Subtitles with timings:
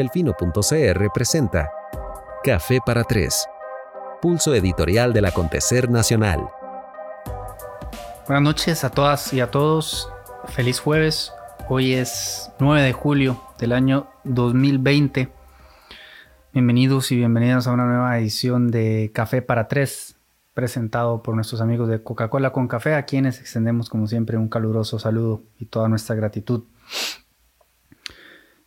[0.00, 1.70] Delfino.cr presenta
[2.42, 3.46] Café para Tres,
[4.22, 6.48] pulso editorial del acontecer nacional.
[8.26, 10.10] Buenas noches a todas y a todos.
[10.46, 11.34] Feliz jueves.
[11.68, 15.28] Hoy es 9 de julio del año 2020.
[16.54, 20.16] Bienvenidos y bienvenidas a una nueva edición de Café para Tres,
[20.54, 24.98] presentado por nuestros amigos de Coca-Cola con Café, a quienes extendemos como siempre un caluroso
[24.98, 26.64] saludo y toda nuestra gratitud.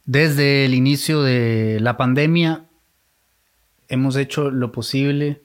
[0.05, 2.65] Desde el inicio de la pandemia
[3.87, 5.41] hemos hecho lo posible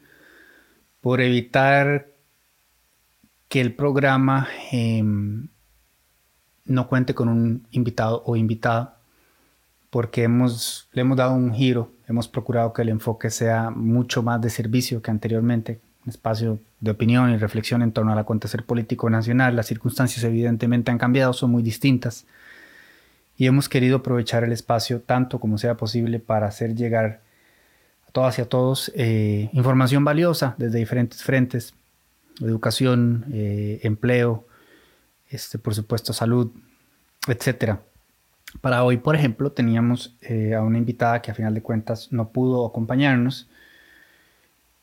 [1.00, 2.08] por evitar
[3.48, 5.46] que el programa em,
[6.64, 8.98] no cuente con un invitado o invitada,
[9.90, 14.40] porque hemos, le hemos dado un giro, hemos procurado que el enfoque sea mucho más
[14.40, 19.08] de servicio que anteriormente, un espacio de opinión y reflexión en torno al acontecer político
[19.08, 19.54] nacional.
[19.54, 22.26] Las circunstancias evidentemente han cambiado, son muy distintas
[23.38, 27.22] y hemos querido aprovechar el espacio tanto como sea posible para hacer llegar
[28.06, 31.72] a todas y a todos eh, información valiosa desde diferentes frentes,
[32.40, 34.44] educación, eh, empleo,
[35.30, 36.50] este, por supuesto salud,
[37.28, 37.76] etc.
[38.60, 42.30] Para hoy, por ejemplo, teníamos eh, a una invitada que a final de cuentas no
[42.30, 43.48] pudo acompañarnos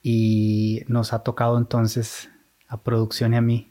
[0.02, 2.30] y nos ha tocado entonces
[2.70, 3.70] a producción y a mí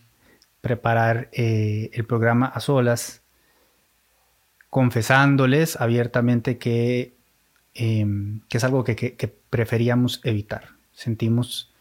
[0.60, 3.23] preparar el programa a solas
[4.74, 7.14] confesándoles abiertamente que,
[7.74, 10.70] em, que es algo que, que, preferíamos evitar.
[10.92, 11.72] Sentimos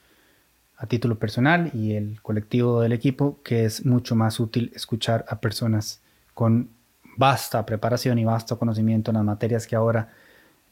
[0.77, 5.39] a título personal y el colectivo del equipo que es mucho más útil escuchar a
[5.39, 6.03] personas
[6.35, 6.69] con
[7.17, 10.13] vasta preparación y vasto conocimiento en las materias que ahora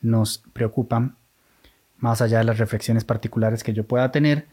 [0.03, 1.15] nos preocupan,
[1.97, 4.45] más allá de las reflexiones particulares que yo pueda tener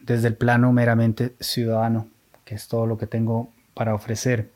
[0.00, 2.08] desde el plano meramente ciudadano,
[2.46, 4.54] que es todo lo que tengo para ofrecer.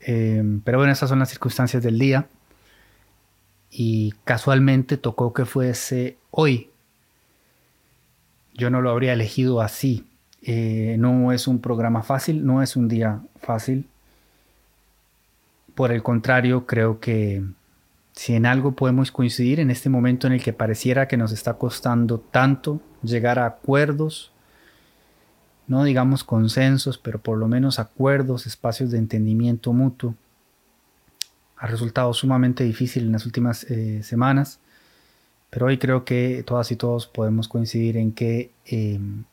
[0.00, 2.26] Em, pero bueno, esas son las circunstancias del día.
[3.70, 6.70] Y casualmente tocó que fuese hoy.
[8.54, 10.06] Yo no lo habría elegido así.
[10.42, 13.88] Eh, no es un programa fácil, no es un día fácil.
[15.74, 17.42] Por el contrario, creo que
[18.12, 21.54] si en algo podemos coincidir en este momento en el que pareciera que nos está
[21.54, 24.32] costando tanto llegar a acuerdos
[25.68, 30.14] no digamos consensos, pero por lo menos acuerdos, espacios de entendimiento mutuo.
[31.56, 34.60] Ha resultado sumamente difícil en las últimas eh, semanas,
[35.50, 39.24] pero hoy creo que todas y todos podemos coincidir en que em,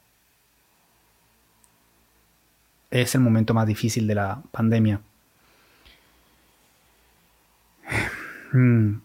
[2.91, 5.01] es el momento más difícil de la pandemia.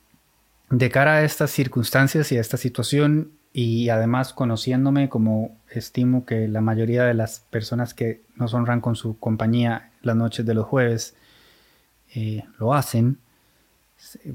[0.71, 6.47] De cara a estas circunstancias y a esta situación, y además conociéndome como estimo que
[6.47, 10.65] la mayoría de las personas que nos honran con su compañía las noches de los
[10.65, 11.17] jueves
[12.15, 13.19] eh, lo hacen,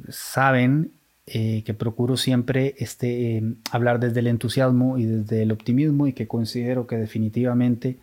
[0.09, 0.91] saben
[1.25, 6.12] eh, que procuro siempre este, em, hablar desde el entusiasmo y desde el optimismo y
[6.12, 8.00] que considero que definitivamente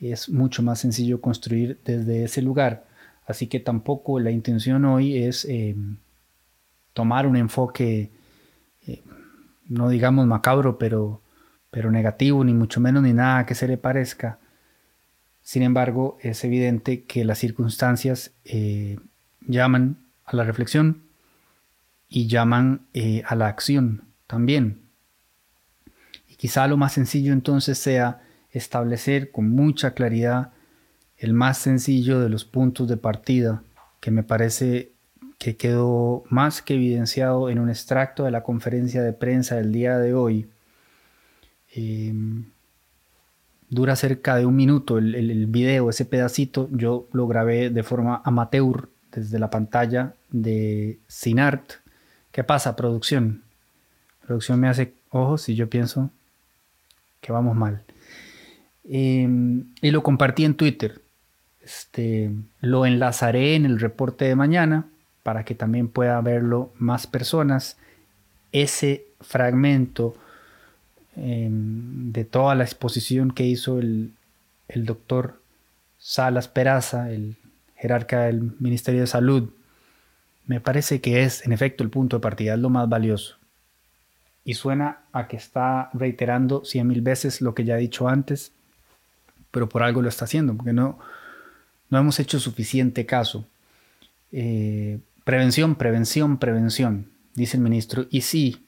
[0.00, 2.86] es mucho más sencillo construir desde ese lugar.
[3.26, 5.98] Así que tampoco la intención hoy es em,
[6.94, 8.10] tomar un enfoque
[8.86, 9.02] eh,
[9.70, 11.22] no digamos macabro, pero,
[11.70, 14.38] pero negativo, ni mucho menos ni nada que se le parezca.
[15.42, 18.98] Sin embargo, es evidente que las circunstancias eh,
[19.40, 21.02] llaman a la reflexión
[22.08, 24.80] y llaman eh, a la acción también.
[26.28, 28.20] Y quizá lo más sencillo entonces sea
[28.50, 30.52] establecer con mucha claridad
[31.16, 33.62] el más sencillo de los puntos de partida
[34.00, 34.89] que me parece
[35.40, 39.98] que quedó más que evidenciado en un extracto de la conferencia de prensa del día
[39.98, 40.46] de hoy.
[41.74, 42.44] Em,
[43.70, 46.68] dura cerca de un minuto el, el, video, ese pedacito.
[46.72, 51.72] Yo lo grabé de forma amateur desde la pantalla de Sinart.
[52.32, 53.42] ¿Qué pasa, producción?
[54.26, 56.10] Producción me hace ojos y yo pienso
[57.22, 57.82] que vamos mal.
[58.84, 61.00] Em, y lo compartí en Twitter.
[61.62, 62.30] Este,
[62.60, 64.86] lo enlazaré en el reporte de mañana
[65.22, 67.76] para que también pueda verlo más personas,
[68.52, 70.14] ese fragmento
[71.16, 74.12] em, de toda la exposición que hizo el,
[74.68, 75.40] el doctor
[75.98, 77.36] Salas Peraza, el
[77.76, 79.50] jerarca del Ministerio de Salud,
[80.46, 83.36] me parece que es en efecto el punto de partida, es lo más valioso.
[84.44, 88.52] Y suena a que está reiterando cien mil veces lo que ya he dicho antes,
[89.50, 90.98] pero por algo lo está haciendo, porque no,
[91.90, 93.46] no hemos hecho suficiente caso.
[94.32, 98.06] Eh, Prevención, prevención, prevención, dice el ministro.
[98.10, 98.66] Y sí,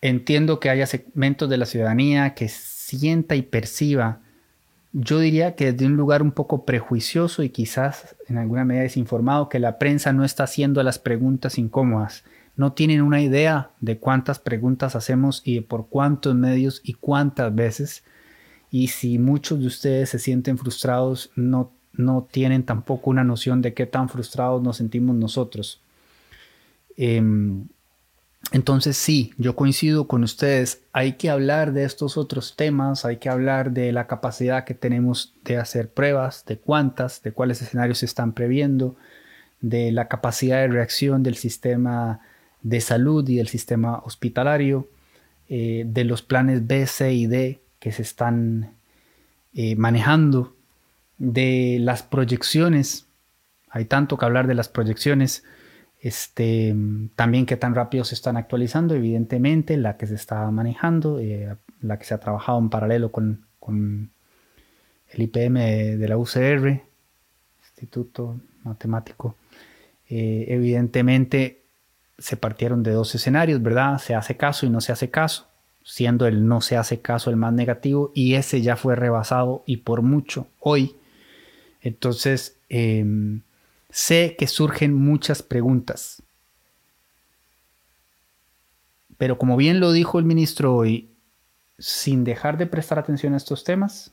[0.00, 4.20] entiendo que haya segmentos de la ciudadanía que sienta y perciba,
[4.92, 9.48] yo diría que desde un lugar un poco prejuicioso y quizás en alguna medida desinformado,
[9.48, 12.24] que la prensa no está haciendo las preguntas incómodas,
[12.56, 18.02] no tienen una idea de cuántas preguntas hacemos y por cuántos medios y cuántas veces.
[18.70, 23.74] Y si muchos de ustedes se sienten frustrados, no, no tienen tampoco una noción de
[23.74, 25.80] qué tan frustrados nos sentimos nosotros.
[26.96, 27.66] Em,
[28.52, 33.28] entonces sí, yo coincido con ustedes, hay que hablar de estos otros temas, hay que
[33.28, 38.06] hablar de la capacidad que tenemos de hacer pruebas, de cuántas, de cuáles escenarios se
[38.06, 38.96] están previendo,
[39.60, 42.20] de la capacidad de reacción del sistema
[42.62, 44.88] de salud y del sistema hospitalario,
[45.48, 48.72] eh, de los planes B, C y D que se están
[49.54, 50.54] eh, manejando,
[51.18, 53.06] de las proyecciones,
[53.68, 55.44] hay tanto que hablar de las proyecciones,
[56.00, 56.74] este,
[57.16, 61.98] también qué tan rápido se están actualizando, evidentemente, la que se está manejando, eh, la
[61.98, 63.46] que se ha trabajado en paralelo con,
[65.10, 65.58] el IPM
[65.98, 66.82] de, la UCR,
[67.62, 69.36] Instituto Matemático.
[70.08, 71.62] Eh, evidentemente
[72.18, 73.98] se partieron de dos escenarios, ¿verdad?
[73.98, 75.46] Se hace caso y no se hace caso,
[75.84, 79.78] siendo el no se hace caso el más negativo y ese ya fue rebasado y
[79.78, 80.96] por mucho hoy.
[81.82, 83.42] Entonces, em,
[83.90, 86.22] Sé que surgen muchas preguntas.
[89.16, 91.10] Pero como bien lo dijo el ministro hoy,
[91.78, 94.12] sin dejar de prestar atención a estos temas,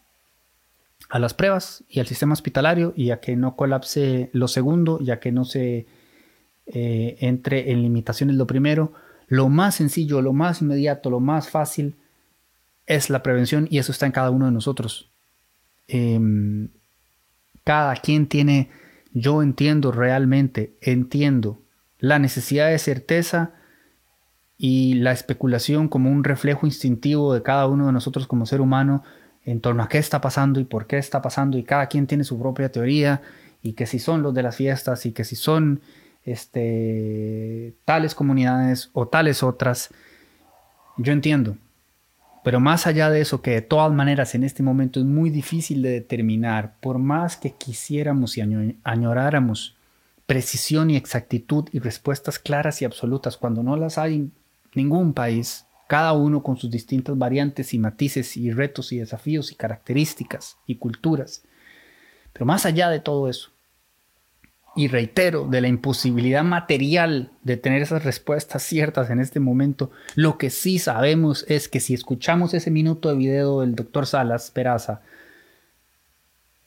[1.09, 5.19] a las pruebas y al sistema hospitalario, y a que no colapse lo segundo, ya
[5.19, 5.85] que no se
[6.67, 8.93] eh, entre en limitaciones lo primero,
[9.27, 11.95] lo más sencillo, lo más inmediato, lo más fácil
[12.87, 15.09] es la prevención y eso está en cada uno de nosotros.
[15.87, 16.69] Em,
[17.65, 18.69] cada quien tiene
[19.11, 21.59] yo entiendo realmente, entiendo
[21.99, 23.51] la necesidad de certeza
[24.57, 29.03] y la especulación como un reflejo instintivo de cada uno de nosotros como ser humano
[29.43, 32.23] en torno a qué está pasando y por qué está pasando y cada quien tiene
[32.23, 33.21] su propia teoría
[33.61, 35.81] y que si son los de las fiestas y que si son
[36.23, 39.89] este, tales comunidades o tales otras,
[40.97, 41.57] yo entiendo.
[42.45, 45.81] Pero más allá de eso, que de todas maneras en este momento es muy difícil
[45.81, 48.41] de determinar, por más que quisiéramos y
[48.83, 49.75] añoráramos
[50.27, 54.31] precisión y exactitud y respuestas claras y absolutas, cuando no las hay en
[54.75, 59.55] ningún país, cada uno con sus distintas variantes y matices y retos y desafíos y
[59.55, 61.41] características y culturas.
[62.31, 63.49] Pero más allá de todo eso,
[64.75, 70.37] y reitero, de la imposibilidad material de tener esas respuestas ciertas en este momento, lo
[70.37, 75.01] que sí sabemos es que si escuchamos ese minuto de video del doctor Salas Peraza,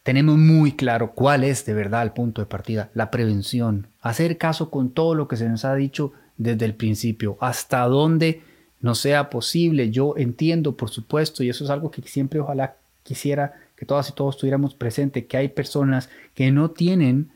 [0.02, 4.70] tenemos muy claro cuál es de verdad el punto de partida, la prevención, hacer caso
[4.70, 8.42] con todo lo que se nos ha dicho desde el principio, hasta donde
[8.80, 9.90] no sea posible.
[9.90, 14.12] Yo entiendo, por supuesto, y eso es algo que siempre ojalá quisiera que todas y
[14.12, 17.30] todos tuviéramos presente, que hay personas que no tienen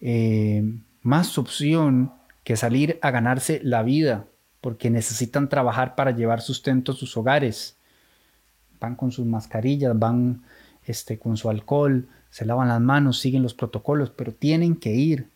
[0.00, 0.62] eh,
[1.02, 2.12] más opción
[2.44, 4.26] que salir a ganarse la vida,
[4.60, 7.76] porque necesitan trabajar para llevar sustento a sus hogares.
[8.80, 10.42] Van con sus mascarillas, van
[10.86, 15.28] este, con su alcohol, se lavan las manos, siguen los protocolos, pero tienen que ir.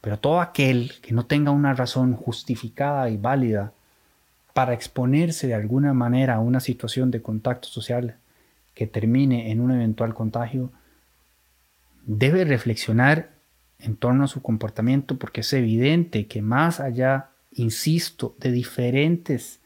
[0.00, 3.72] Pero todo aquel que no tenga una razón justificada y válida
[4.54, 8.16] para exponerse de alguna manera a una situación de contacto social
[8.74, 10.70] que termine en un eventual contagio,
[12.06, 13.37] debe reflexionar
[13.78, 19.60] en torno a su comportamiento porque es evidente que más allá, insisto, de diferentes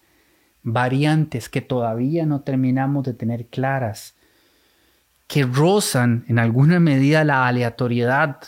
[0.62, 4.14] variantes que todavía no terminamos de tener claras,
[5.26, 8.38] que rozan en alguna medida la aleatoriedad.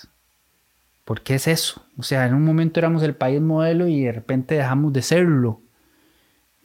[1.05, 1.85] porque es eso?
[1.99, 5.61] O sea, en un momento éramos el país modelo y de repente dejamos de serlo.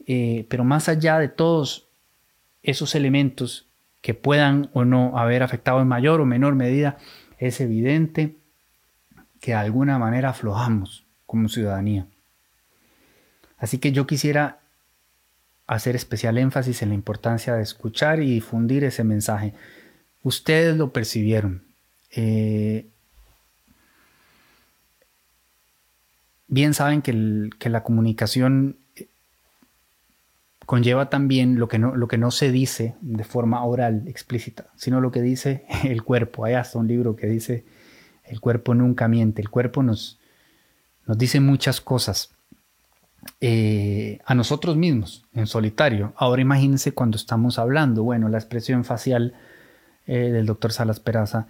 [0.06, 1.88] Eh, pero más allá de todos
[2.62, 3.68] esos elementos
[4.00, 6.96] que puedan o no haber afectado en mayor o menor medida,
[7.38, 8.39] es evidente
[9.40, 12.06] que de alguna manera aflojamos como ciudadanía.
[13.58, 14.58] Así que yo quisiera
[15.66, 19.54] hacer especial énfasis en la importancia de escuchar y difundir ese mensaje.
[20.22, 21.62] Ustedes lo percibieron.
[22.10, 22.86] Eh,
[26.48, 27.12] bien saben que,
[27.68, 29.06] la comunicación eh,
[30.66, 35.00] conlleva también lo que, no, lo que no se dice de forma oral, explícita, sino
[35.00, 36.44] lo que dice el cuerpo.
[36.44, 37.64] Hay hasta un libro que dice
[38.30, 40.18] el cuerpo nunca miente, el cuerpo nos,
[41.04, 42.30] nos dice muchas cosas
[43.40, 46.14] eh, a nosotros mismos en solitario.
[46.16, 49.34] Ahora imagínense cuando estamos hablando, bueno, la expresión facial
[50.06, 51.48] eh, del doctor Salas Peraza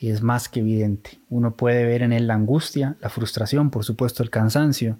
[0.00, 1.20] es más que evidente.
[1.30, 4.98] Uno puede ver en él la angustia, la frustración, por supuesto el cansancio.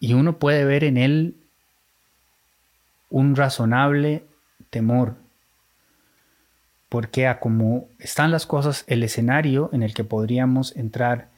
[0.00, 1.36] Y uno puede ver en él
[3.08, 4.24] un razonable
[4.70, 5.14] temor,
[6.90, 11.28] porque a como están las cosas, el escenario en el que podríamos entrar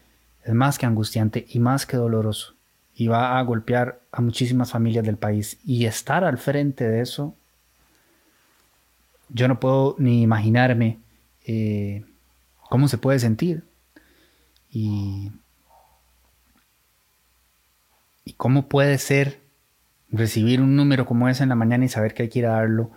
[0.44, 2.54] es más que angustiante y más que doloroso.
[2.94, 5.58] Y va a golpear a muchísimas familias del país.
[5.62, 7.36] Y estar al frente de eso,
[9.28, 10.98] yo no puedo ni imaginarme
[11.44, 12.02] eh,
[12.70, 13.62] cómo se puede sentir.
[14.70, 15.32] Y,
[18.24, 19.38] y cómo puede ser
[20.10, 22.52] recibir un número como ese en la mañana y saber que hay que ir a
[22.52, 22.90] darlo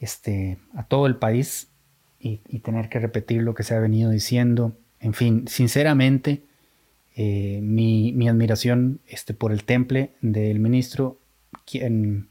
[0.00, 1.68] este, a todo el país
[2.20, 4.76] y, tener que repetir lo que se ha venido diciendo.
[5.00, 6.42] En fin, sinceramente,
[7.14, 11.18] eh, mi, admiración este, por el temple del ministro,
[11.64, 12.28] quien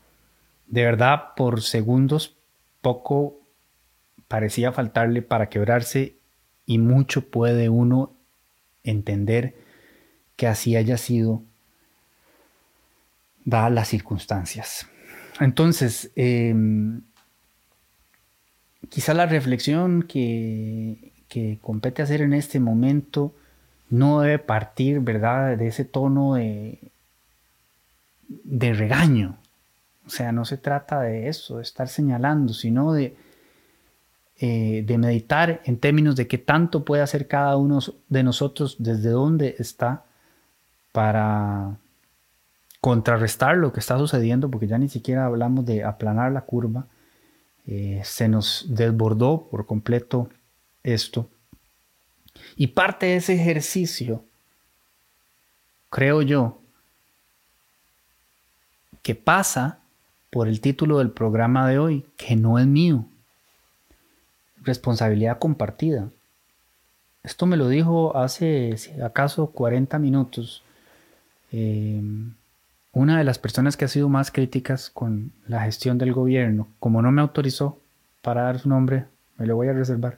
[0.67, 2.35] de verdad por segundos
[2.81, 3.39] poco
[4.27, 6.17] parecía faltarle para quebrarse
[6.65, 8.13] y mucho puede uno
[8.83, 9.55] entender
[10.35, 11.43] que así haya sido
[13.45, 14.87] dadas las circunstancias.
[15.39, 17.01] Entonces, em,
[18.89, 21.11] quizá la reflexión que,
[21.61, 23.33] compete hacer en este momento
[23.89, 26.79] no debe partir, ¿verdad?, de ese tono de,
[28.27, 29.37] de regaño.
[30.05, 33.15] O sea, no se trata de eso, de estar señalando, sino de,
[34.39, 39.09] eh, de meditar en términos de qué tanto puede hacer cada uno de nosotros desde
[39.09, 40.03] dónde está
[40.91, 41.75] para
[42.79, 46.85] contrarrestar lo que está sucediendo, porque ya ni siquiera hablamos de aplanar la curva,
[47.67, 50.29] eh, se nos desbordó por completo
[50.83, 51.29] esto.
[52.55, 54.23] Y parte de ese ejercicio,
[55.89, 56.59] creo yo,
[59.03, 59.79] que pasa
[60.29, 63.05] por el título del programa de hoy, que no es mío.
[64.63, 66.09] Responsabilidad compartida.
[67.23, 70.63] Esto me lo dijo hace, acaso, 40 minutos.
[71.51, 72.01] Eh,
[72.97, 77.03] una de las personas que ha sido más críticas con la gestión del gobierno, como
[77.03, 77.79] no me autorizó
[78.23, 79.05] para dar su nombre,
[79.37, 80.17] me lo voy a reservar,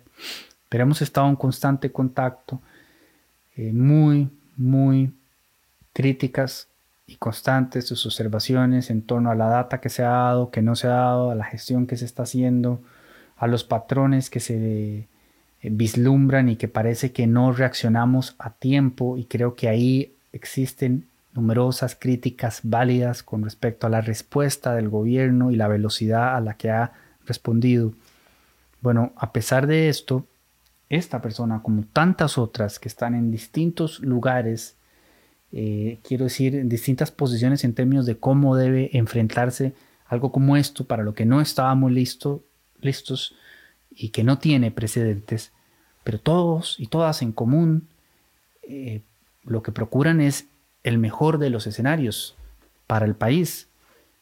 [0.70, 2.62] pero hemos estado en constante contacto,
[3.58, 5.12] eh, muy, muy
[5.92, 6.70] críticas
[7.06, 10.78] y constantes sus observaciones en torno a la data que se ha dado, que no
[10.78, 12.82] se ha dado, a la gestión que se está haciendo,
[13.36, 15.08] a los patrones que se eh,
[15.64, 21.96] vislumbran y que parece que no reaccionamos a tiempo y creo que ahí existen numerosas
[21.96, 26.72] críticas válidas con respecto a la respuesta del gobierno y la velocidad a la que
[26.72, 26.94] ha
[27.26, 27.94] respondido.
[28.82, 30.26] Bueno, a pesar de esto,
[30.90, 34.76] esta persona, como tantas otras que están en distintos lugares,
[35.52, 39.74] eh, quiero decir, en distintas posiciones en términos de cómo debe enfrentarse
[40.08, 42.44] algo como esto, para lo que no estábamos listo,
[42.82, 43.36] listos
[43.92, 45.52] y que no tiene precedentes,
[46.04, 47.88] pero todos y todas en común
[48.64, 49.02] eh,
[49.44, 50.48] lo que procuran es
[50.84, 52.36] el mejor de los escenarios
[52.88, 53.68] para el país.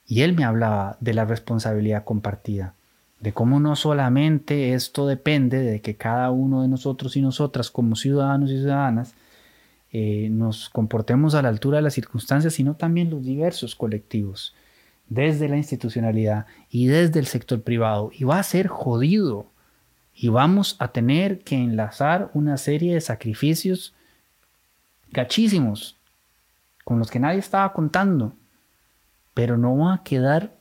[0.06, 2.74] Y él me hablaba de la responsabilidad compartida,
[3.20, 7.96] de cómo no solamente esto depende de que cada uno de nosotros y nosotras como
[7.96, 9.16] ciudadanos y ciudadanas
[9.92, 14.54] eh, nos comportemos a la altura de las circunstancias, sino también los diversos colectivos,
[15.10, 18.12] desde la institucionalidad y desde el sector privado.
[18.14, 19.48] Y va a ser jodido.
[20.14, 23.94] Y vamos a tener que enlazar una serie de sacrificios
[25.12, 25.97] gachísimos
[26.88, 28.32] con los que nadie estaba contando,
[29.34, 30.54] pero no va a quedar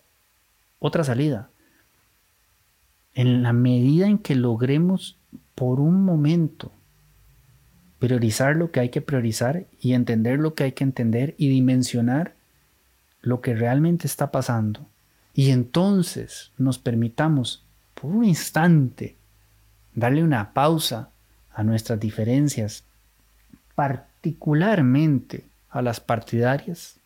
[0.81, 1.51] otra salida.
[3.15, 5.17] En la medida en que logremos
[5.55, 6.73] por un momento
[8.01, 12.35] priorizar lo que hay que priorizar y entender lo que hay que entender y dimensionar
[13.21, 14.85] lo que realmente está pasando.
[15.33, 17.63] Y entonces nos permitamos
[17.95, 19.15] por un instante
[19.95, 21.11] darle una pausa
[21.55, 22.83] a nuestras diferencias,
[23.77, 25.45] particularmente
[25.77, 26.97] a las partidarias,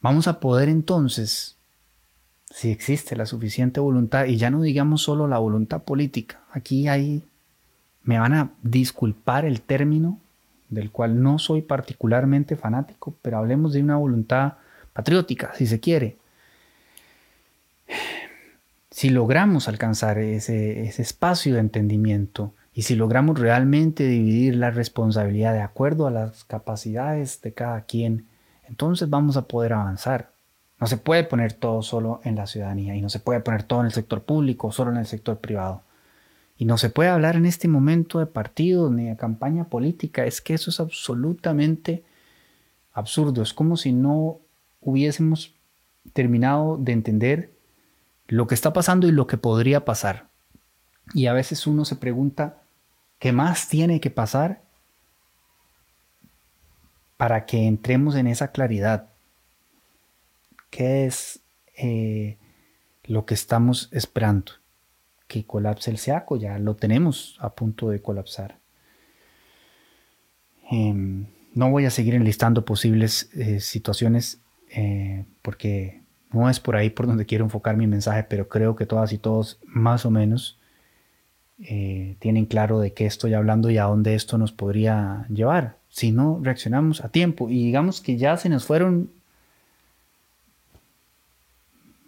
[0.00, 1.56] vamos a poder entonces,
[2.50, 7.24] si existe la suficiente voluntad, y ya no digamos solo la voluntad política, aquí hay,
[8.02, 10.18] me van a disculpar el término
[10.68, 14.54] del cual no soy particularmente fanático, pero hablemos de una voluntad
[14.92, 16.16] patriótica, si se quiere.
[18.90, 25.52] Si logramos alcanzar ese, ese espacio de entendimiento, y si logramos realmente dividir la responsabilidad
[25.52, 28.26] de acuerdo a las capacidades de cada quien,
[28.68, 30.32] entonces vamos a poder avanzar.
[30.80, 33.80] No se puede poner todo solo en la ciudadanía y no se puede poner todo
[33.80, 35.82] en el sector público, solo en el sector privado.
[36.58, 40.24] Y no se puede hablar en este momento de partidos ni de campaña política.
[40.24, 42.04] Es que eso es absolutamente
[42.92, 43.42] absurdo.
[43.42, 44.40] Es como si no
[44.80, 45.54] hubiésemos
[46.12, 47.50] terminado de entender
[48.26, 50.26] lo que está pasando y lo que podría pasar.
[51.12, 52.63] Y a veces uno se pregunta,
[53.18, 54.62] ¿Qué más tiene que pasar
[57.16, 59.10] para que entremos en esa claridad?
[60.70, 61.40] ¿Qué es
[61.76, 62.36] eh,
[63.04, 64.52] lo que estamos esperando?
[65.26, 68.58] Que colapse el SEACO, ya lo tenemos a punto de colapsar.
[70.70, 74.40] Em, no voy a seguir enlistando posibles eh, situaciones
[74.70, 76.02] eh, porque
[76.32, 79.18] no es por ahí por donde quiero enfocar mi mensaje, pero creo que todas y
[79.18, 80.58] todos más o menos
[81.60, 86.10] eh, tienen claro de qué estoy hablando y a dónde esto nos podría llevar si
[86.10, 87.48] no reaccionamos a tiempo.
[87.48, 89.10] Y digamos que ya se nos fueron,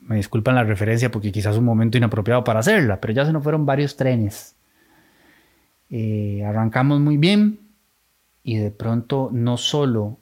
[0.01, 3.33] me disculpan la referencia porque quizás es un momento inapropiado para hacerla, pero ya se
[3.33, 4.57] nos fueron varios trenes.
[5.89, 7.61] Eh, arrancamos muy bien
[8.43, 10.19] y de pronto no solo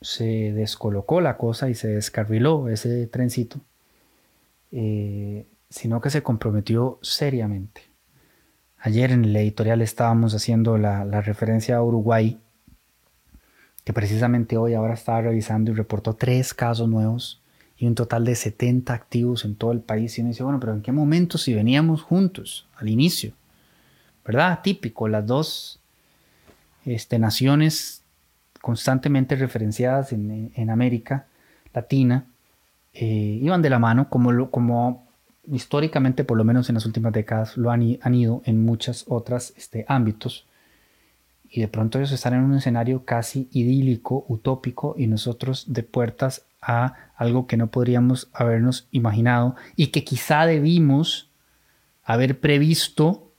[0.00, 3.58] se descolocó la cosa y se descarriló ese trencito,
[4.70, 7.89] eh, sino que se comprometió seriamente.
[8.82, 12.38] Ayer en el editorial estábamos haciendo la, referencia a Uruguay,
[13.84, 17.42] que precisamente hoy ahora estaba revisando y reportó tres casos nuevos
[17.76, 20.16] y un total de 70 activos en todo el país.
[20.16, 23.34] Y uno dice, bueno, pero ¿en qué momento si veníamos juntos al inicio?
[24.24, 24.60] ¿Verdad?
[24.62, 25.78] Típico, las dos
[26.86, 28.02] este, naciones
[28.62, 31.26] constantemente referenciadas en, América
[31.74, 32.24] Latina
[32.94, 35.09] eh, iban de la mano como, como
[35.48, 39.84] históricamente, por lo menos en las últimas décadas, lo han, ido en muchos otros este,
[39.88, 40.46] ámbitos.
[41.48, 46.44] Y de pronto ellos están en un escenario casi idílico, utópico, y nosotros de puertas
[46.62, 51.28] a algo que no podríamos habernos imaginado y que quizá debimos
[52.04, 53.30] haber previsto,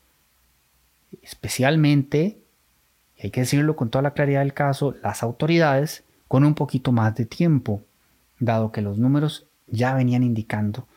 [1.21, 2.39] especialmente,
[3.17, 6.91] y hay que decirlo con toda la claridad del caso, las autoridades con un poquito
[6.91, 7.83] más de tiempo,
[8.39, 10.87] dado que los números ya venían indicando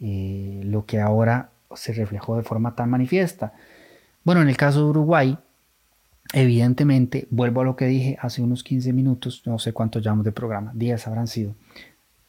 [0.00, 3.52] eh, lo que ahora se reflejó de forma tan manifiesta.
[4.24, 5.38] Bueno, en el caso de Uruguay,
[6.32, 10.32] evidentemente, vuelvo a lo que dije hace unos 15 minutos, no sé cuántos llamamos de
[10.32, 11.54] programa, días habrán sido.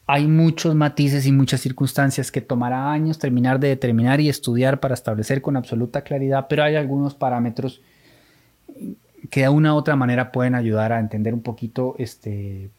[0.08, 4.94] Hay muchos matices y muchas circunstancias que tomará años terminar de determinar y estudiar para
[4.94, 7.80] establecer con absoluta claridad, pero hay algunos parámetros
[9.30, 12.70] que de una u otra manera pueden ayudar a entender un poquito, este,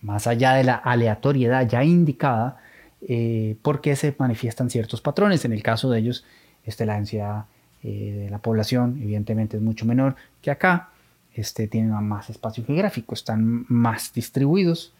[0.00, 2.58] más allá de la aleatoriedad ya indicada,
[3.02, 5.44] eh, porque se manifiestan ciertos patrones.
[5.44, 6.24] En el caso de ellos,
[6.64, 7.46] este, la densidad
[7.82, 10.90] eh, de la población evidentemente es mucho menor que acá,
[11.34, 14.94] este, tienen más espacio geográfico, están más distribuidos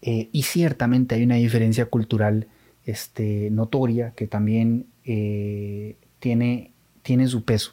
[0.00, 2.46] eh, y ciertamente hay una diferencia cultural
[2.86, 6.70] este, notoria que también tiene,
[7.02, 7.72] tiene su peso.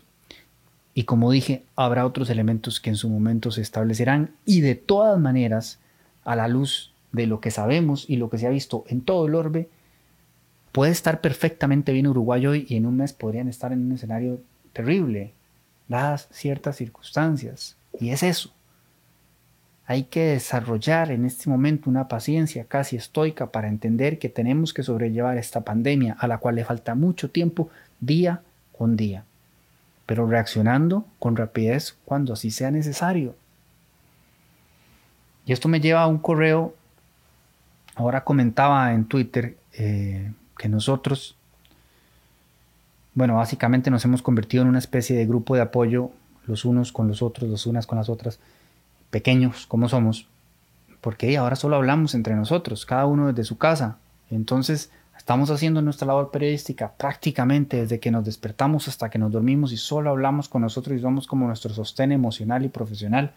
[0.95, 5.19] Y como dije, habrá otros elementos que en su momento se establecerán y de todas
[5.19, 5.79] maneras,
[6.23, 9.27] a la luz de lo que sabemos y lo que se ha visto en todo
[9.27, 9.69] el orbe,
[10.71, 14.41] puede estar perfectamente bien Uruguay hoy y en un mes podrían estar en un escenario
[14.73, 15.33] terrible,
[15.87, 17.75] dadas ciertas circunstancias.
[17.99, 18.51] Y es eso.
[19.85, 24.83] Hay que desarrollar en este momento una paciencia casi estoica para entender que tenemos que
[24.83, 27.69] sobrellevar esta pandemia a la cual le falta mucho tiempo
[27.99, 28.43] día
[28.77, 29.25] con día,
[30.05, 33.35] pero reaccionando con rapidez cuando así sea necesario.
[35.47, 36.75] Y esto me lleva a un correo
[37.99, 41.35] ahora comentaba en Twitter eh, que nosotros,
[43.13, 46.11] bueno, básicamente nos hemos convertido en una especie de grupo de apoyo
[46.47, 48.39] los unos con los otros, los unas con las otras,
[49.09, 50.27] pequeños como somos,
[51.01, 53.97] porque ahora solo hablamos entre nosotros, cada uno desde su casa.
[54.31, 59.73] Entonces, estamos haciendo nuestra labor periodística prácticamente desde que nos despertamos hasta que nos dormimos
[59.73, 63.33] y solo hablamos con nosotros y somos como nuestro sostén emocional y profesional.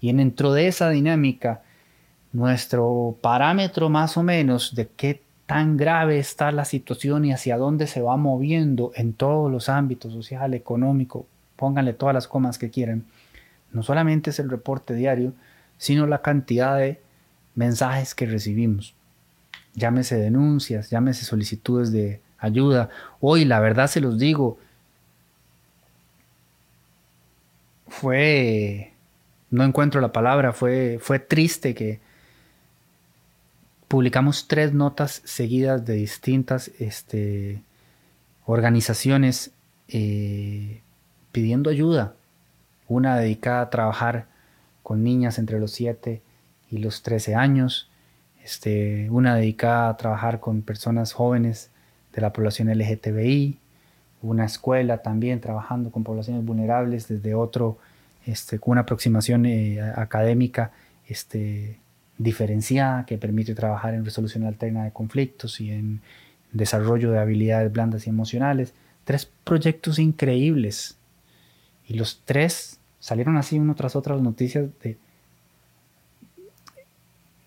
[0.00, 1.62] Y dentro de esa dinámica,
[2.34, 7.86] nuestro parámetro más o menos de qué tan grave está la situación y hacia dónde
[7.86, 13.04] se va moviendo en todos los ámbitos, social, económico, pónganle todas las comas que quieran,
[13.72, 15.32] no solamente es el reporte diario,
[15.78, 17.00] sino la cantidad de
[17.54, 18.94] mensajes que recibimos.
[19.74, 22.88] Llámese denuncias, llámese solicitudes de ayuda.
[23.20, 24.58] Hoy, la verdad se los digo,
[27.86, 28.92] fue,
[29.50, 32.00] no encuentro la palabra, fue, fue triste que
[33.88, 37.62] publicamos tres notas seguidas de distintas este,
[38.46, 39.52] organizaciones
[39.88, 40.80] eh,
[41.32, 42.14] pidiendo ayuda.
[42.88, 44.26] Una dedicada a trabajar
[44.82, 46.22] con niñas entre los 7
[46.70, 47.88] y los 13 años.
[48.42, 51.70] Este, una dedicada a trabajar con personas jóvenes
[52.12, 53.58] de la población LGTBI.
[54.22, 57.78] Una escuela también trabajando con poblaciones vulnerables desde otro,
[58.26, 60.72] este, con una aproximación eh, académica
[62.18, 66.00] diferenciada que permite trabajar en resolución alterna de conflictos y en
[66.52, 68.74] desarrollo de habilidades blandas y emocionales.
[69.04, 70.96] Tres proyectos increíbles.
[71.86, 74.96] Y los tres salieron así uno tras otro las noticias de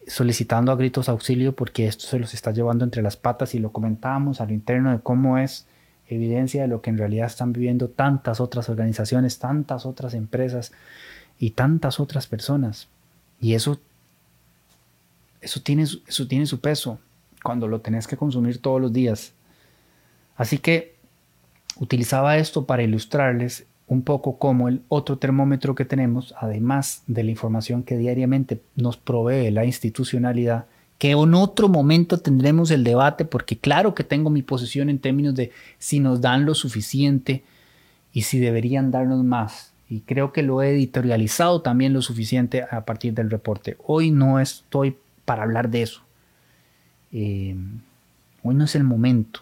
[0.08, 3.72] solicitando a gritos auxilio porque esto se los está llevando entre las patas y lo
[3.72, 5.68] comentábamos a lo interno de cómo es
[6.08, 10.72] evidencia de lo que en realidad están viviendo tantas otras organizaciones, tantas otras empresas
[11.40, 12.88] y tantas otras personas.
[13.42, 13.80] Y eso,
[15.48, 17.00] eso, tiene, eso tiene su peso
[17.42, 19.34] cuando lo tenés que consumir todos los días.
[20.36, 20.96] Así que
[21.80, 27.32] utilizaba esto para ilustrarles un poco cómo el otro termómetro que tenemos, además de la
[27.32, 30.66] información que diariamente nos provee la institucionalidad,
[30.98, 35.34] que en otro momento tendremos el debate, porque claro que tengo mi posición en términos
[35.36, 37.46] de si nos dan lo suficiente
[38.12, 39.72] y si deberían darnos más.
[39.90, 43.78] Y creo que lo he editorializado también lo suficiente a partir del reporte.
[43.86, 46.04] Hoy no estoy para hablar de eso.
[47.12, 47.54] Eh,
[48.44, 49.42] hoy no es el momento.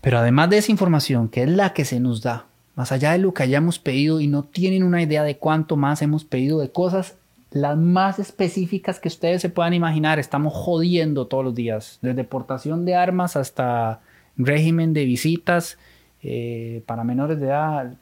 [0.00, 3.18] Pero además de esa información, que es la que se nos da, más allá de
[3.18, 6.70] lo que hayamos pedido y no tienen una idea de cuánto más hemos pedido de
[6.70, 7.16] cosas
[7.50, 10.20] las más específicas que ustedes se puedan imaginar.
[10.20, 14.00] Estamos jodiendo todos los días, desde deportación de armas hasta
[14.36, 15.76] régimen de visitas
[16.22, 17.94] eh, para menores de edad.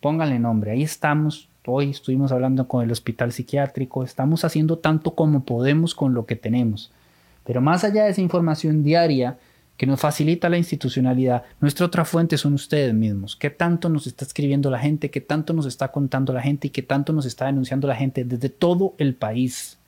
[0.00, 1.50] Pónganle nombre, ahí estamos.
[1.64, 6.34] Hoy estuvimos hablando con el hospital psiquiátrico, estamos haciendo tanto como podemos con lo que
[6.34, 6.90] tenemos.
[7.44, 9.38] Pero más allá de esa información diaria,
[9.76, 11.42] que nos facilita la institucionalidad.
[11.60, 13.34] Nuestra otra fuente son ustedes mismos.
[13.34, 15.10] ¿Qué tanto nos está escribiendo la gente?
[15.10, 16.68] ¿Qué tanto nos está contando la gente?
[16.68, 19.78] ¿Y qué tanto nos está denunciando la gente desde todo el país?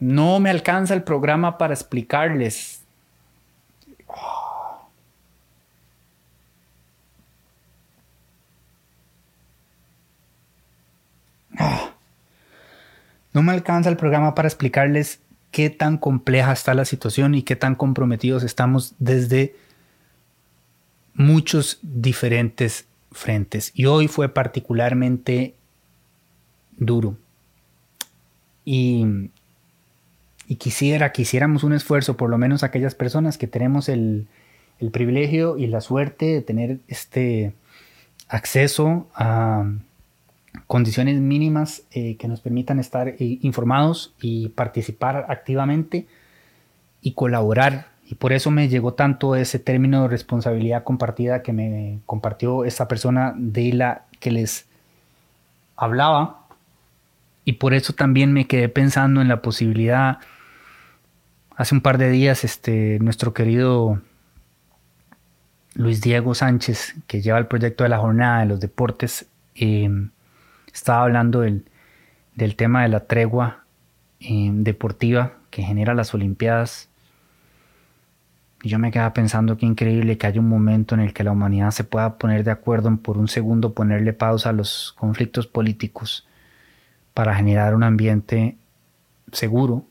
[0.00, 2.82] No me alcanza el programa para explicarles.
[11.58, 17.56] No me alcanza el programa para explicarles qué tan compleja está la situación y qué
[17.56, 19.54] tan comprometidos estamos desde
[21.14, 23.72] muchos diferentes frentes.
[23.74, 25.54] Y hoy fue particularmente
[26.76, 27.16] duro.
[28.64, 29.30] Y,
[30.58, 34.26] quisiera que hiciéramos un esfuerzo, por lo menos aquellas personas que tenemos el,
[34.78, 37.52] el privilegio y la suerte de tener este
[38.28, 39.64] acceso a
[40.66, 46.06] condiciones mínimas eh, que nos permitan estar eh, informados y participar activamente
[47.00, 47.88] y colaborar.
[48.06, 52.88] Y por eso me llegó tanto ese término de responsabilidad compartida que me compartió esta
[52.88, 54.66] persona de la que les
[55.76, 56.46] hablaba.
[57.44, 60.18] Y por eso también me quedé pensando en la posibilidad.
[61.56, 64.00] Hace un par de días, este, nuestro querido
[65.74, 70.08] Luis Diego Sánchez, que lleva el proyecto de la jornada de los deportes, eh,
[70.74, 71.64] estaba hablando del,
[72.56, 73.64] tema de la tregua
[74.20, 76.88] eh, deportiva que genera las Olimpiadas.
[78.62, 81.32] Y yo me quedaba pensando que increíble que haya un momento en el que la
[81.32, 85.46] humanidad se pueda poner de acuerdo en por un segundo ponerle pausa a los conflictos
[85.46, 86.26] políticos
[87.14, 88.56] para generar un ambiente
[89.32, 89.84] seguro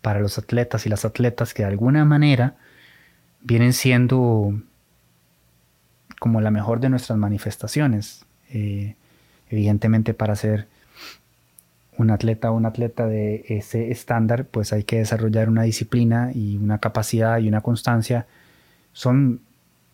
[0.00, 2.56] para los atletas y las atletas que de alguna manera
[3.42, 4.54] vienen siendo
[6.20, 8.24] como la mejor de nuestras manifestaciones.
[8.48, 8.94] Eh,
[9.50, 10.66] Evidentemente para ser
[11.96, 16.56] un atleta o un atleta de ese estándar, pues hay que desarrollar una disciplina y
[16.56, 18.26] una capacidad y una constancia.
[18.92, 19.40] Son,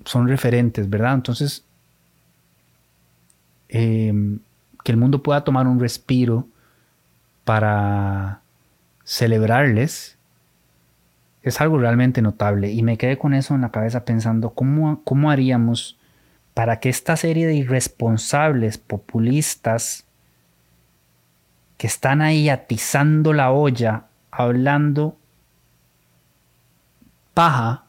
[0.05, 1.15] son referentes, ¿verdad?
[1.15, 1.65] Entonces,
[3.69, 4.39] em,
[4.83, 6.47] que el mundo pueda tomar un respiro
[7.45, 8.41] para
[9.05, 10.17] celebrarles
[11.43, 12.71] es algo realmente notable.
[12.71, 15.99] Y me quedé con eso en la cabeza pensando, ¿cómo, cómo haríamos
[16.61, 20.05] para que esta serie de irresponsables populistas
[21.79, 25.17] que están ahí atizando la olla, hablando
[27.33, 27.87] paja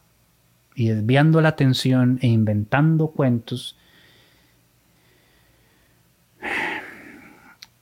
[0.74, 3.76] y desviando la atención e inventando cuentos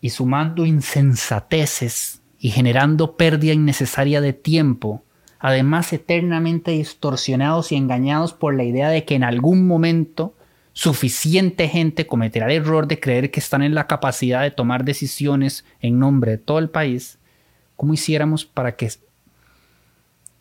[0.00, 5.04] y sumando insensateces y generando pérdida innecesaria de tiempo,
[5.38, 10.34] además eternamente distorsionados y engañados por la idea de que en algún momento
[10.72, 15.64] suficiente gente cometerá el error de creer que están en la capacidad de tomar decisiones
[15.80, 17.18] en nombre de todo el país,
[17.76, 18.90] ¿cómo hiciéramos para que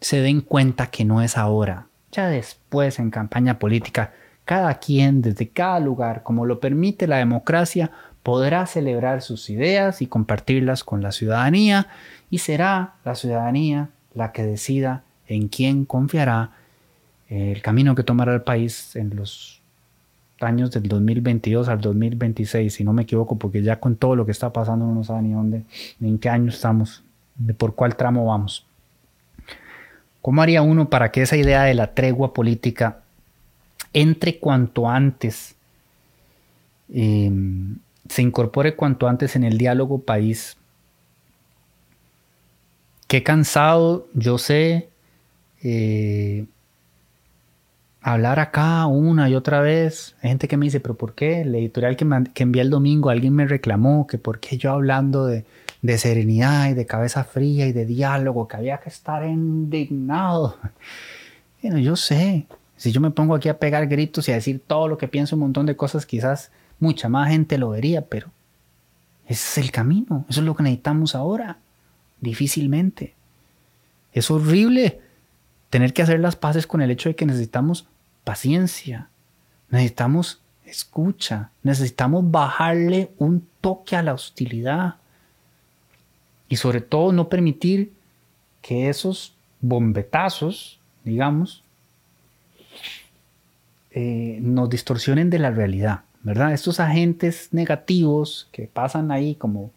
[0.01, 1.87] se den cuenta que no es ahora?
[2.11, 4.13] Ya después, en campaña política,
[4.45, 7.91] cada quien desde cada lugar, como lo permite la democracia,
[8.23, 11.87] podrá celebrar sus ideas y compartirlas con la ciudadanía
[12.29, 16.51] y será la ciudadanía la que decida en quién confiará
[17.27, 19.58] el camino que tomará el país en los
[20.41, 24.31] años del 2022 al 2026, si no me equivoco, porque ya con todo lo que
[24.31, 25.63] está pasando no sabe ni dónde,
[25.99, 27.03] ni en qué año estamos,
[27.35, 28.65] de por cuál tramo vamos.
[30.21, 32.99] ¿Cómo haría uno para que esa idea de la tregua política
[33.93, 35.55] entre cuanto antes,
[36.93, 40.57] em, se incorpore cuanto antes en el diálogo país?
[43.07, 44.89] Qué cansado, yo sé,
[45.63, 46.45] eh,
[48.01, 50.15] hablar acá una y otra vez.
[50.21, 51.41] Hay gente que me dice, pero ¿por qué?
[51.41, 55.25] El editorial que, que envié el domingo, alguien me reclamó que por qué yo hablando
[55.25, 55.45] de,
[55.81, 60.57] de serenidad y de cabeza fría y de diálogo, que había que estar indignado.
[61.61, 64.87] Bueno, yo sé, si yo me pongo aquí a pegar gritos y a decir todo
[64.87, 68.27] lo que pienso, un montón de cosas, quizás mucha más gente lo vería, pero
[69.27, 71.57] ese es el camino, eso es lo que necesitamos ahora,
[72.21, 73.13] difícilmente.
[74.13, 75.01] Es horrible
[75.69, 77.87] tener que hacer las paces con el hecho de que necesitamos
[78.23, 79.09] paciencia,
[79.69, 84.95] necesitamos escucha, necesitamos bajarle un toque a la hostilidad
[86.47, 87.91] y sobre todo no permitir
[88.61, 91.63] que esos bombetazos, digamos,
[93.91, 96.53] eh, nos distorsionen de la realidad, ¿verdad?
[96.53, 99.71] Estos agentes negativos que pasan ahí como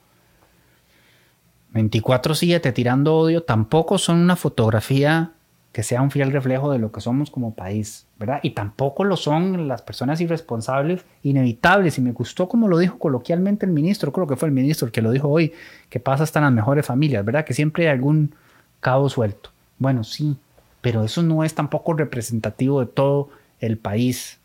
[1.72, 5.32] 24/7 tirando odio, tampoco son una fotografía
[5.72, 8.40] que sea un fiel reflejo de lo que somos como país, ¿verdad?
[8.42, 11.96] Y tampoco lo son las personas irresponsables, inevitables.
[11.96, 14.92] Y me gustó como lo dijo coloquialmente el ministro, creo que fue el ministro el
[14.92, 15.54] que lo dijo hoy,
[15.88, 17.46] que pasa hasta las mejores familias, ¿verdad?
[17.46, 18.34] Que siempre hay algún
[18.80, 19.50] cabo suelto.
[19.78, 20.36] Bueno, sí,
[20.82, 24.40] pero eso no es tampoco representativo de todo el país.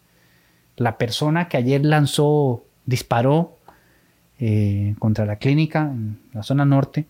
[0.78, 3.58] La persona que ayer lanzó, disparó
[4.40, 7.06] eh, contra la clínica en la zona norte,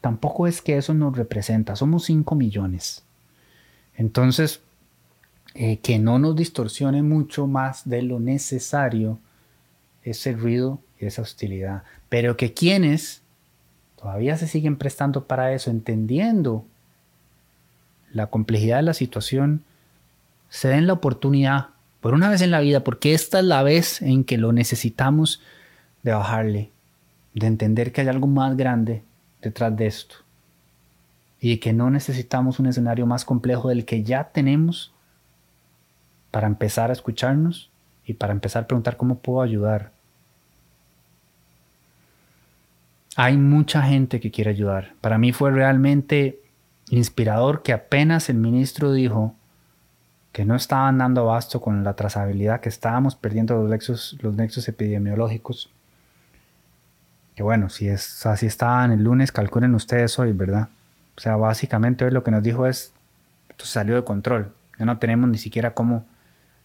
[0.00, 1.76] tampoco es que eso nos representa.
[1.76, 3.04] Somos 5 millones.
[4.00, 4.62] Entonces,
[5.54, 9.18] eh, que no nos distorsione mucho más de lo necesario
[10.02, 11.82] ese ruido y esa hostilidad.
[12.08, 13.20] Pero que quienes
[14.00, 16.64] todavía se siguen prestando para eso, entendiendo
[18.10, 19.64] la complejidad de la situación,
[20.48, 21.66] se den la oportunidad,
[22.00, 25.42] por una vez en la vida, porque esta es la vez en que lo necesitamos,
[26.02, 26.70] de bajarle,
[27.34, 29.02] de entender que hay algo más grande
[29.42, 30.16] detrás de esto
[31.40, 34.92] y que no necesitamos un escenario más complejo del que ya tenemos
[36.30, 37.70] para empezar a escucharnos
[38.04, 39.90] y para empezar a preguntar cómo puedo ayudar.
[43.16, 44.92] Hay mucha gente que quiere ayudar.
[45.00, 46.40] Para mí fue realmente
[46.90, 49.34] inspirador que apenas el ministro dijo
[50.32, 54.68] que no estaban dando abasto con la trazabilidad, que estábamos perdiendo los nexos, los nexos
[54.68, 55.70] epidemiológicos.
[57.34, 60.68] Que bueno, si es así estaban el lunes, calculen ustedes hoy, ¿verdad?
[61.16, 62.92] O sea, básicamente hoy lo que nos dijo es,
[63.48, 64.52] esto salió de control.
[64.78, 66.06] Ya no tenemos ni siquiera cómo,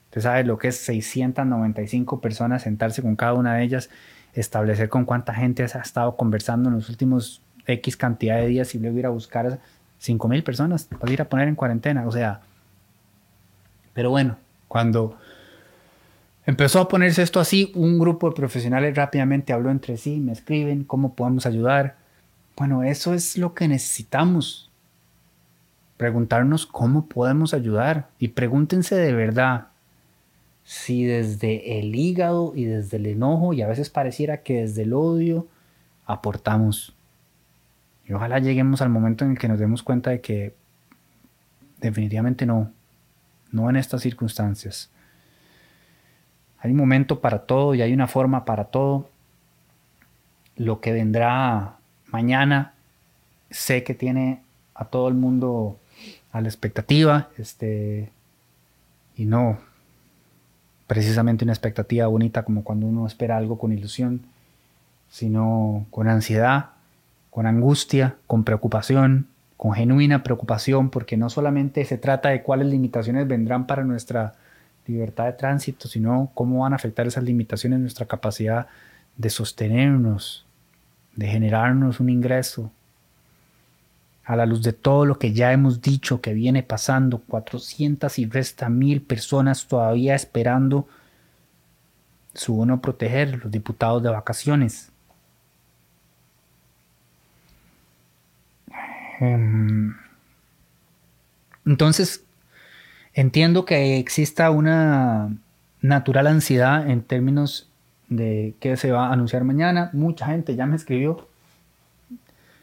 [0.06, 3.90] usted sabe lo que es 695 personas, sentarse con cada una de ellas,
[4.34, 8.80] establecer con cuánta gente ha estado conversando en los últimos X cantidad de días y
[8.80, 9.60] luego ir a buscar
[10.00, 12.08] 5 mil personas para ir a poner en cuarentena.
[12.08, 12.42] O sea,
[13.94, 15.18] pero bueno, cuando
[16.46, 20.84] empezó a ponerse esto así, un grupo de profesionales rápidamente habló entre sí, me escriben
[20.84, 21.96] cómo podemos ayudar.
[22.56, 24.72] Bueno, eso es lo que necesitamos.
[25.98, 28.10] Preguntarnos cómo podemos ayudar.
[28.20, 29.68] Y pregúntense de verdad
[30.64, 34.94] si desde el hígado y desde el enojo, y a veces pareciera que desde el
[34.94, 35.48] odio,
[36.06, 36.96] aportamos.
[38.08, 40.56] Y ojalá lleguemos al momento en el que nos demos cuenta de que
[41.80, 42.72] definitivamente no,
[43.52, 44.90] no en estas circunstancias.
[46.60, 49.10] Hay un momento para todo y hay una forma para todo.
[50.56, 51.78] Lo que vendrá
[52.12, 52.74] mañana
[53.50, 54.42] sé que tiene
[54.74, 55.80] a todo el mundo
[56.32, 58.12] a la expectativa, este,
[59.16, 59.58] y no
[60.88, 64.22] precisamente una expectativa bonita como cuando uno espera algo con ilusión,
[65.10, 66.72] sino con ansiedad,
[67.32, 73.28] con angustia, con preocupación, con genuina preocupación, porque no solamente se trata de cuáles limitaciones
[73.28, 74.34] vendrán para nuestra
[74.86, 78.68] libertad de tránsito, sino cómo van a afectar esas limitaciones nuestra capacidad
[79.18, 80.45] de sostenernos,
[81.16, 82.72] de generarnos un ingreso
[84.26, 88.26] a la luz de todo lo que ya hemos dicho que viene pasando, 400 y
[88.26, 90.88] resta mil personas todavía esperando
[92.34, 94.92] su bono proteger, los diputados de vacaciones.
[99.20, 99.96] Em,
[101.66, 102.24] entonces,
[103.14, 105.30] entiendo que exista una
[105.82, 107.70] natural ansiedad en términos
[108.10, 109.90] de qué se va a anunciar mañana.
[109.94, 111.28] Mucha gente ya me escribió.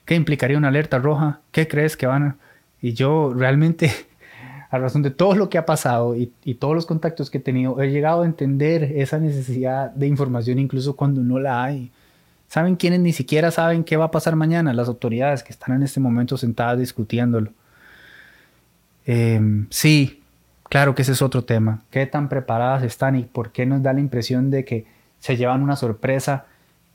[0.05, 1.41] ¿Qué implicaría una alerta roja?
[1.51, 2.37] ¿Qué crees que van a...?
[2.81, 3.91] Y yo realmente,
[4.71, 7.81] a razón de todo lo que ha pasado y, todos los contactos que he tenido,
[7.81, 11.91] he llegado a entender esa necesidad de información incluso cuando no la hay.
[12.49, 14.75] ¿Saben quiénes ni siquiera saben qué va a pasar mañana?
[14.75, 17.51] Las autoridades que están en este momento sentadas discutiéndolo.
[19.07, 20.23] Em, sí,
[20.69, 21.83] claro que ese es otro tema.
[21.91, 24.85] ¿Qué tan preparadas están y por qué nos da la impresión de que
[25.23, 26.47] se llevan una sorpresa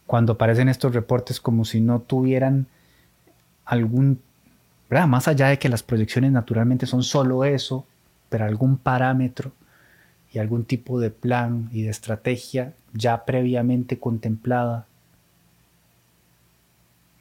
[0.06, 2.68] cuando aparecen estos reportes como si no tuvieran
[3.64, 4.20] algún.
[4.90, 7.86] Más allá de que las proyecciones naturalmente son solo eso,
[8.28, 9.54] pero algún parámetro
[10.34, 14.88] y algún tipo de plan y de estrategia ya previamente contemplada.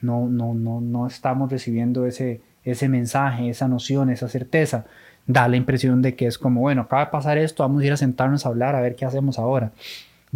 [0.00, 4.86] No, no, no, no estamos recibiendo ese, ese mensaje, esa noción, esa certeza.
[5.28, 7.92] Da la impresión de que es como, bueno, acaba de pasar esto, vamos a ir
[7.92, 9.70] a sentarnos a hablar, a ver qué hacemos ahora.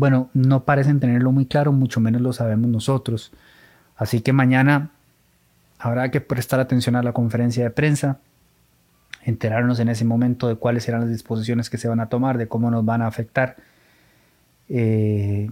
[0.00, 3.32] Bueno, no parecen tenerlo muy claro, mucho menos lo sabemos nosotros.
[3.96, 4.92] Así que mañana
[5.78, 8.18] habrá que prestar atención a la conferencia de prensa,
[9.26, 12.48] enterarnos en ese momento de cuáles serán las disposiciones que se van a tomar, de
[12.48, 13.56] cómo nos van a afectar.
[14.70, 15.50] Eh,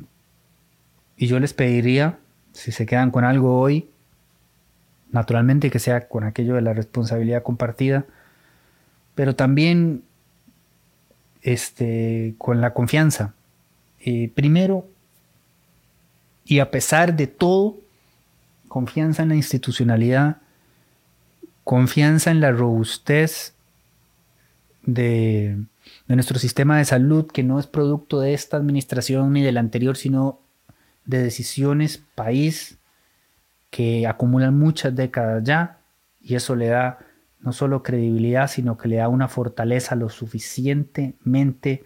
[1.19, 2.19] y yo les pediría,
[2.55, 3.91] si se quedan con algo hoy,
[5.13, 8.07] naturalmente que sea con aquello de la responsabilidad compartida,
[9.15, 10.05] pero también
[11.43, 13.35] este, con la confianza.
[14.11, 14.89] Eh, primero,
[16.47, 17.77] y a pesar de todo,
[18.67, 20.39] confianza en la institucionalidad,
[21.63, 23.53] confianza en la robustez
[24.83, 25.59] de,
[26.07, 29.99] nuestro sistema de salud, que no es producto de esta administración ni de la anterior,
[29.99, 30.41] sino
[31.05, 32.79] de decisiones país
[33.69, 35.81] que acumulan muchas décadas ya,
[36.23, 37.01] y eso le da
[37.41, 41.85] no solo credibilidad, sino que le da una fortaleza lo suficientemente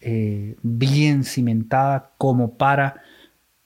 [0.00, 3.02] eh, bien cimentada como para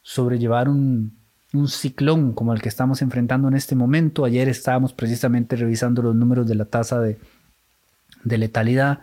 [0.03, 1.19] sobrellevar un,
[1.53, 4.25] un ciclón como el que estamos enfrentando en este momento.
[4.25, 7.19] Ayer estábamos precisamente revisando los números de la tasa de,
[8.25, 9.01] de letalidad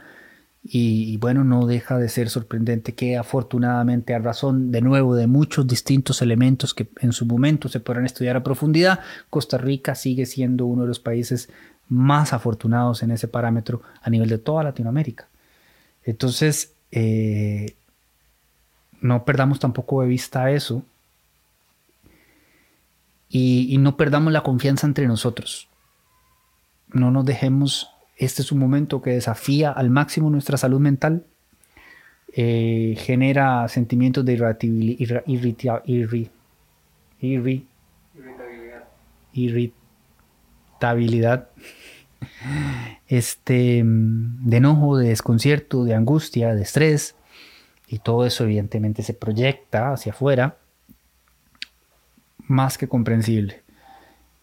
[0.70, 5.66] y, bueno, no deja de ser sorprendente que afortunadamente a razón de nuevo de muchos
[5.66, 10.66] distintos elementos que en su momento se podrán estudiar a profundidad, Costa Rica sigue siendo
[10.66, 11.50] uno de los países
[11.88, 15.30] más afortunados en ese parámetro a nivel de toda Latinoamérica.
[16.04, 17.76] Entonces, eh,
[19.02, 20.84] no perdamos tampoco de vista eso
[23.30, 25.68] y, y no perdamos la confianza entre nosotros.
[26.90, 31.24] No nos dejemos este es un momento que desafía al máximo nuestra salud mental,
[32.34, 35.24] eh, genera sentimientos de irritabilidad,
[39.34, 41.50] irritabilidad,
[43.08, 47.16] este, de enojo, de desconcierto, de angustia, de estrés,
[47.88, 50.58] y todo eso evidentemente se proyecta hacia afuera,
[52.40, 53.64] más que comprensible,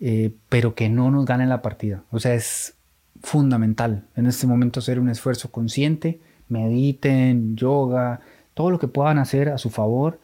[0.00, 2.02] eh, pero que no nos gane la partida.
[2.10, 2.74] O sea, es
[3.22, 8.20] fundamental en este momento hacer un esfuerzo consciente, mediten, yoga,
[8.54, 10.20] todo lo que puedan hacer a su favor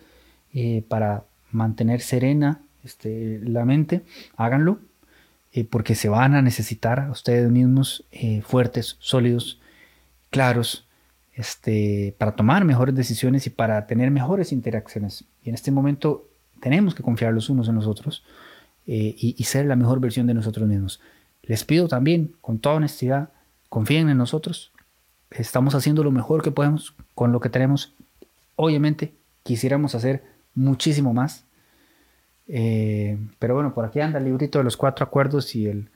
[0.52, 4.02] eh, para mantener serena este, la mente,
[4.36, 4.78] háganlo,
[5.52, 9.60] eh, porque se van a necesitar a ustedes mismos eh, fuertes, sólidos,
[10.30, 10.86] claros,
[11.34, 15.24] este, para tomar mejores decisiones y para tener mejores interacciones.
[15.44, 16.28] Y en este momento
[16.60, 18.24] tenemos que confiar los unos en los otros
[18.86, 21.00] y ser la mejor versión de nosotros mismos.
[21.42, 23.30] Les pido también, con toda honestidad,
[23.68, 24.72] confíen en nosotros.
[25.30, 27.92] Estamos haciendo lo mejor que podemos con lo que tenemos.
[28.56, 30.22] Obviamente, quisiéramos hacer
[30.54, 31.44] muchísimo más.
[32.52, 35.88] Eh, pero bueno, por aquí anda el librito de los cuatro acuerdos y el,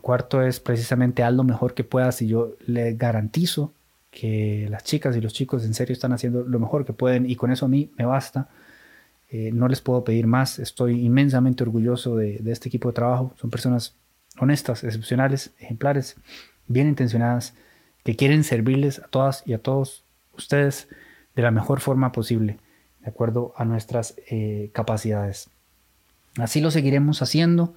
[0.00, 3.72] cuarto es precisamente haz lo mejor que puedas y yo le garantizo
[4.10, 7.36] que las chicas y los chicos en serio están haciendo lo mejor que pueden y
[7.36, 8.48] con eso a mí me basta.
[9.30, 10.58] Eh, no les puedo pedir más.
[10.58, 13.32] Estoy inmensamente orgulloso de, de, este equipo de trabajo.
[13.36, 13.94] Son personas
[14.40, 16.16] honestas, excepcionales, ejemplares,
[16.66, 17.54] bien intencionadas,
[18.04, 20.04] que quieren servirles a todas y a todos
[20.36, 20.88] ustedes
[21.36, 22.58] de la mejor forma posible,
[23.00, 25.50] de acuerdo a nuestras eh, capacidades.
[26.38, 27.74] Así lo seguiremos haciendo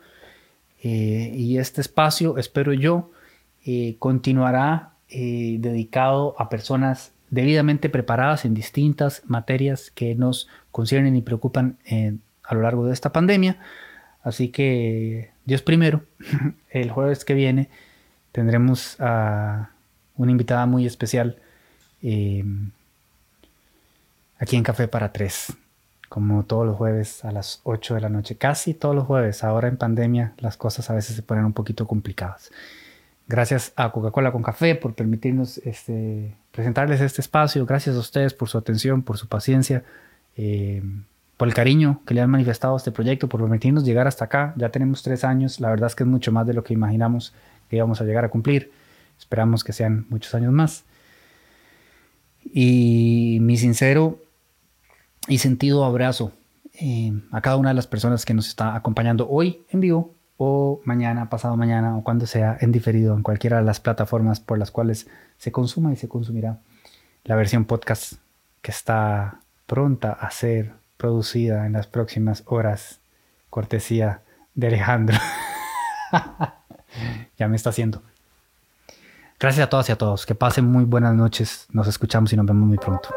[0.83, 3.11] eh, y este espacio, espero yo,
[3.65, 11.79] eh, continuará dedicado a personas debidamente preparadas en distintas materias que nos conciernen y preocupan
[12.43, 13.57] a lo largo de esta pandemia.
[14.21, 16.03] Así que Dios primero,
[16.69, 17.69] el jueves que viene
[18.31, 19.71] tendremos a
[20.15, 21.37] una invitada muy especial
[22.01, 22.43] eh,
[24.37, 25.53] aquí en Café para Tres,
[26.09, 29.43] como todos los jueves a las 8 de la noche, casi todos los jueves.
[29.43, 32.51] Ahora en pandemia las cosas a veces se ponen un poquito complicadas.
[33.27, 37.63] Gracias a Coca-Cola con Café por permitirnos este, presentarles este espacio.
[37.65, 39.83] Gracias a ustedes por su atención, por su paciencia.
[40.35, 40.81] Eh,
[41.37, 44.53] por el cariño que le han manifestado a este proyecto, por permitirnos llegar hasta acá.
[44.57, 47.33] Ya tenemos tres años, la verdad es que es mucho más de lo que imaginamos
[47.69, 48.71] que íbamos a llegar a cumplir.
[49.17, 50.83] Esperamos que sean muchos años más.
[52.43, 54.19] Y mi sincero
[55.29, 56.33] y sentido abrazo
[56.73, 60.81] eh, a cada una de las personas que nos está acompañando hoy en vivo o
[60.85, 64.71] mañana, pasado mañana o cuando sea en diferido en cualquiera de las plataformas por las
[64.71, 65.07] cuales
[65.37, 66.59] se consuma y se consumirá
[67.23, 68.13] la versión podcast
[68.61, 72.99] que está pronta a ser producida en las próximas horas,
[73.49, 74.21] cortesía
[74.55, 75.17] de Alejandro.
[77.37, 78.01] ya me está haciendo.
[79.39, 80.25] Gracias a todas y a todos.
[80.25, 81.67] Que pasen muy buenas noches.
[81.71, 83.09] Nos escuchamos y nos vemos muy pronto.